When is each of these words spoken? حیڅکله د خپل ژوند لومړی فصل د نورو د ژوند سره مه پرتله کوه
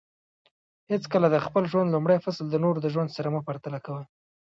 حیڅکله 0.91 1.27
د 1.31 1.37
خپل 1.45 1.63
ژوند 1.71 1.89
لومړی 1.95 2.17
فصل 2.25 2.45
د 2.51 2.55
نورو 2.63 2.79
د 2.81 2.87
ژوند 2.93 3.09
سره 3.17 3.27
مه 3.33 3.41
پرتله 3.47 3.79
کوه 3.85 4.03